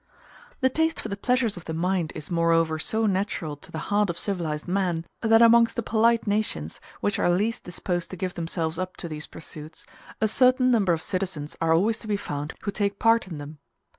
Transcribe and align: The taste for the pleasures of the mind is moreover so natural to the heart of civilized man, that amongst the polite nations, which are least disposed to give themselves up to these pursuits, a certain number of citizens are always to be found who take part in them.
The 0.61 0.69
taste 0.71 0.99
for 0.99 1.09
the 1.09 1.15
pleasures 1.15 1.57
of 1.57 1.65
the 1.65 1.75
mind 1.75 2.11
is 2.15 2.31
moreover 2.31 2.79
so 2.79 3.05
natural 3.05 3.55
to 3.57 3.71
the 3.71 3.77
heart 3.93 4.09
of 4.09 4.17
civilized 4.17 4.67
man, 4.67 5.05
that 5.21 5.43
amongst 5.43 5.75
the 5.75 5.83
polite 5.83 6.25
nations, 6.25 6.81
which 7.01 7.19
are 7.19 7.29
least 7.29 7.63
disposed 7.63 8.09
to 8.09 8.17
give 8.17 8.33
themselves 8.33 8.79
up 8.79 8.97
to 8.97 9.07
these 9.07 9.27
pursuits, 9.27 9.85
a 10.19 10.27
certain 10.27 10.71
number 10.71 10.91
of 10.93 11.03
citizens 11.03 11.55
are 11.61 11.71
always 11.71 11.99
to 11.99 12.07
be 12.07 12.17
found 12.17 12.55
who 12.63 12.71
take 12.71 12.97
part 12.97 13.27
in 13.27 13.37
them. 13.37 13.59